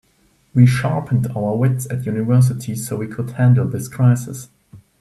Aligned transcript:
We 0.55 0.65
sharpened 0.65 1.31
our 1.37 1.55
wits 1.55 1.85
at 1.91 2.07
university 2.07 2.73
so 2.75 2.97
we 2.97 3.05
could 3.07 3.29
handle 3.29 3.67
this 3.67 3.87
crisis. 3.87 4.49